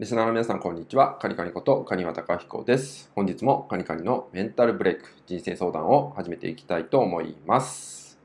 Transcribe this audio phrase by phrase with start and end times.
[0.00, 1.18] リスナーの皆さん、こんにちは。
[1.20, 3.10] カニカニことカニワタカヒコです。
[3.14, 8.18] 本日もカニカニのメンタルブレイク、人生相談を始めていきたいと思います。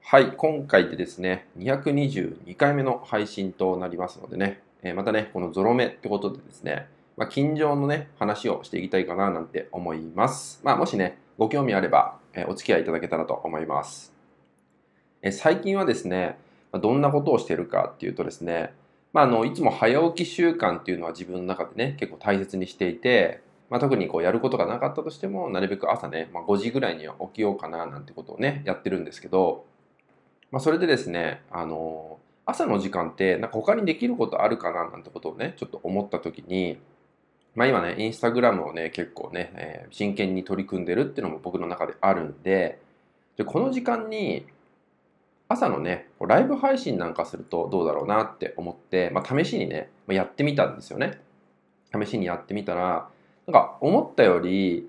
[0.00, 10.60] はい、今回でですね、222回目の配信となりますのでね、えまたね、このゾロ目ってことでですね、まあ、近所のね、話をしていきたいかななんて思います。
[10.62, 14.14] まあ、もしね、ご興味あれば、えお付き合いいただけたらと思います。
[15.20, 16.38] え最近はですね、
[16.80, 18.72] どんなことをしてるかっていうとですね、
[19.12, 29.64] まあ、あのいつも早起き習慣っていうのは自分の中でね結構大切にしていて、まあ、特にこうやることがなかったとしてもなるべく朝ね、まあ、5時ぐらいには起きようかななんてことをねやってるんですけど、
[30.52, 36.78] まあ、それでですねあの朝の時間ってなんか他にできることあるかななんてことをねちょっと思った時に
[37.54, 42.80] まあ今ねインスタグラムをね結構ね、えー、真剣に取り組んでるっていうのも僕の中であるんで
[43.36, 44.46] でこの時間に
[45.52, 51.20] 朝のね、ライブ配信なんかするとどうだろうなって思って、まあ、試しにね、やってみたんですよね。
[51.92, 53.08] 試しにやってみたら、
[53.48, 54.88] なんか思ったより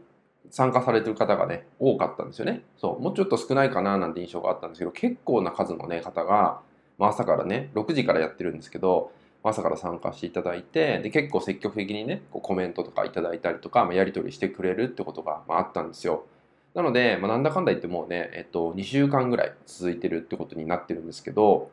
[0.51, 2.61] 参加されてる方がね、多かったんですよね。
[2.77, 6.61] そう、もうちょっと少ないかななんて印象があったんですけど、結構な数のね、方が、
[6.99, 16.27] まあ、朝からね、6時からやってるんですけど、朝から参加していただいて、で、結構積極的にね、こうコメントとかいただいたりとか、まあ、やり取りしてくれるってことが、まあ、あったんですよ。
[16.73, 21.69] なので、まあ、なんだかんだ言ってもうね、えっと、2週間ぐらい続いてるってことになってるんですけど、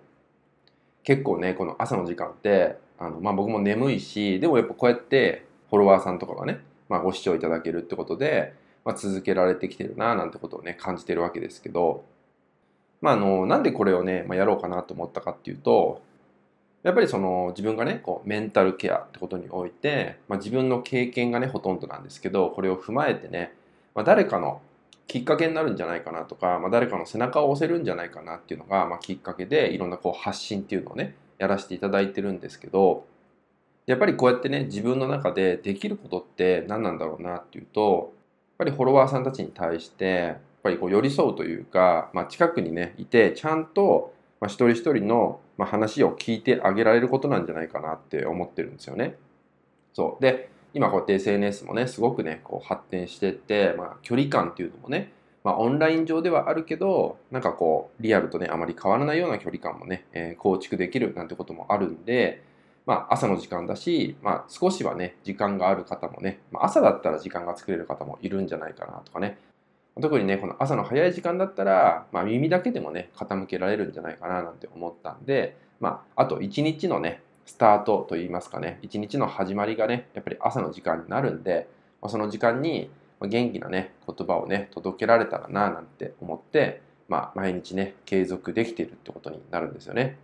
[1.04, 8.54] 結構ね、この朝の時間って、あのまあ、僕も眠いし、でもやっぱこうやってフォロワーさんとかがね、まあ、ご視聴いただけるってことで、
[8.84, 12.04] まあ、続けられてきてるななんてことをね、感じてるわけですけど、
[13.00, 16.02] まあ、あの、なんでこれをね、まあ、やろうかなと思ったかっていうと、
[16.82, 23.52] やっぱりその自分がね、こうメンタルケアってことにおいて、まあ、自分の経験がね、ほとんどなんですけど、これを踏まえてね、
[23.94, 24.60] まあ、誰かの
[25.08, 33.06] きっかけになるんじゃないかなとか、まあ、誰かの背中を押せるんじゃないかなっていうのが、まあ、きっかけでいろんなこう発信っていうのをねやらせていただいてるんですけど
[33.86, 38.12] やっぱりこうやってね自分の中でできることって何なんだろうなっていうと
[38.58, 49.16] やっぱりフォロワーさんたちに対してやっぱりこう寄り添うというか、まあ、近くにねいてちゃんと、まあ、一人一人の、話を聞いてあげられることなんじゃないかなって思ってるんですよね。
[49.92, 55.12] そうで今こうやって SNS もね、すごくね、こう発展してて、まあ、距離感っていうのもね、
[55.44, 62.42] まあ、オンライン上ではあるけど、なんかこう、リアルとね、あまり変わらないような距離感もね、えー、構築できるなんてこともあるんで、
[62.84, 69.38] まあ、朝の時間だし、まあ、少しはね、時間がある方もね、まあ、朝だったら時間が作れる方もいるんじゃないかなとかね、
[70.00, 81.66] 特にね、この朝の早い時間だったら、まあ、耳だけでもね、傾けられるんじゃないかななんて思ったんで、まあ、あと1日のね、スタートといいますかね、一日の始まりがね、やっぱり朝の時間になるんで、
[82.02, 82.90] まあ、その時間に
[83.22, 90.18] 元気なね、言葉をね、届けられたらな、なんて思って、まあ、毎日ね、継続できているってことになるんですよね。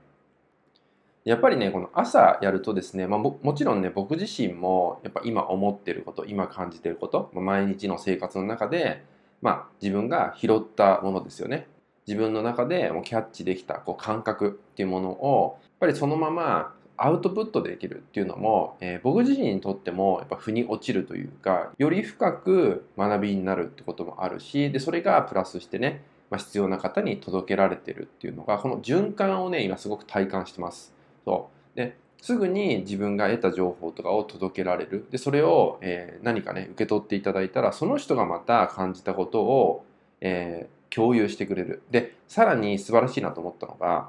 [1.25, 9.03] やっぱりね、この朝やるとですね、まあ、もちろんね、僕自身も、やっぱ今思ってること、今感じてること、まあ、毎日の生活の中で、
[9.41, 11.69] まあ、自分が拾ったものですよね。
[12.07, 30.93] 自分の中でもキャッチできたこう感覚っていうものを、やっぱりそのままアウトプットできるっていうのも、えー、僕自身にとってもやっぱ腑に落ちるというかより深く学びになるってこともあるしでそれがプラスしてね、まあ、必要な方に届けられてるっていうのがこの循環をね今すごく体感してます。
[31.25, 31.77] そう。
[31.77, 35.07] ですぐに自分が得た情報とかを届けられる。
[35.11, 39.85] でそれを、えー、何かね受け取っていただいたらその人がまた感じたことを、
[40.21, 41.83] えー、共有してくれる。
[41.91, 44.09] でさらに素晴らしいなと思ったのが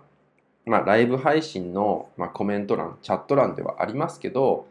[0.66, 4.68] まあ、ライブ配信の、まあ、コメント欄、チャット欄ではありますけど、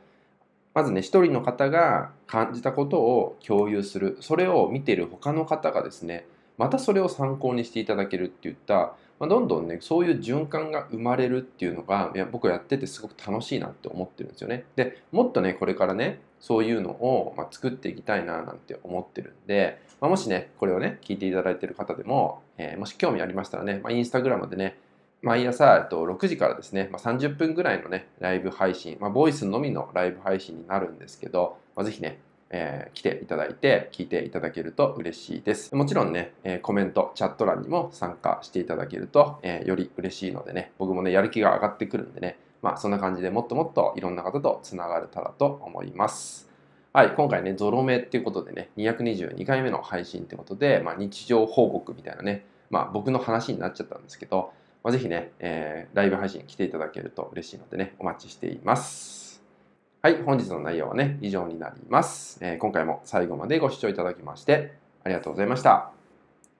[0.75, 4.19] まずね、一人の方が感じたことを共有する。
[4.21, 6.27] それを見ている他の方がですね、
[6.59, 14.65] またそれを参考にしていただけるっていった、まあ、どんどんね、そういう循環が生まれるっていうのが、いや僕やっててすごく楽しいなって思ってるんですよね。
[14.75, 24.77] で、もっとね、これからね、そういうのを、ま、作っていきたいななんて思ってるんで、まあ、もしね、これをね、聞いていただいている方でも、えー、もし興味ありましたらね、まあ、インスタグラムでね、
[25.25, 32.19] 毎朝、えっと、6時からですね、ま、30分ぐらいのね、ライブ配信、まあ、ボイスのみのライブ配信になるんですけど、まあ、ぜひね、
[32.51, 35.75] えー、来ていただいて聞いていただけると嬉しいです。
[35.75, 46.51] もちろんね、えー、コメント、チャット欄にも参加していただけると、えー、より嬉しいのでね、僕もね、やる気が上がってくるんでね、まあそんな感じでもっともっといろんな方とつながれたらと思います。
[46.93, 54.53] はい、今回ね、ゾロ目っていうことでね、222回目の配信ってことで、まあ、日常報告みたいなね、まあ僕の話になっちゃったんですけど、
[54.85, 59.43] まあ、ぜひね、えー、ライブ配信来ていただけると嬉しいのでね、お待ちしています。
[60.03, 62.39] はい、本日の内容はね、以上になります。
[62.43, 65.94] えー、今回も最後までご視聴いただきまして、ありがとうございました。